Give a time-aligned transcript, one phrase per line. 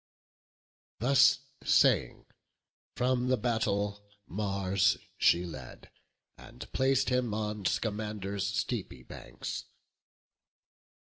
[0.97, 2.25] Thus saying,
[2.97, 5.91] from the battle Mars she led,
[6.39, 9.65] And plac'd him on Scamander's steepy banks.